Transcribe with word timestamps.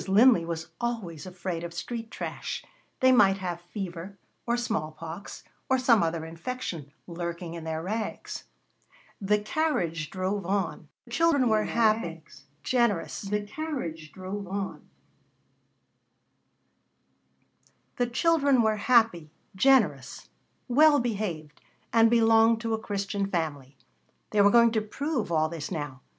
Linley 0.07 0.43
was 0.45 0.69
always 0.81 1.27
afraid 1.27 1.63
of 1.63 1.75
street 1.75 2.09
trash. 2.09 2.65
They 3.01 3.11
might 3.11 3.37
have 3.37 3.61
fever, 3.61 4.17
or 4.47 4.57
small 4.57 4.89
pox, 4.93 5.43
or 5.69 5.77
some 5.77 6.01
other 6.01 6.25
infection, 6.25 6.91
lurking 7.05 7.53
in 7.53 7.65
their 7.65 7.83
rags. 7.83 8.45
The 9.21 9.37
carriage 9.37 10.09
drove 10.09 10.43
on. 10.43 10.87
The 11.05 11.11
children 11.11 11.49
were 11.49 11.65
happy, 11.65 12.23
generous, 12.63 13.27
well 13.29 13.39
behaved, 20.99 21.61
and 21.93 22.09
belonged 22.09 22.61
to 22.61 22.73
a 22.73 22.79
Christian 22.79 23.27
family. 23.29 23.77
They 24.31 24.41
were 24.41 24.49
going 24.49 24.71
to 24.71 24.81
prove 24.81 25.31
all 25.31 25.47
this 25.47 25.69
now. 25.69 26.01